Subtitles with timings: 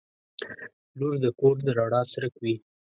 [0.97, 2.55] •لور د کور د رڼا څرک وي.